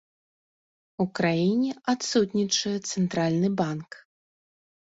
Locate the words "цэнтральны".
2.89-3.49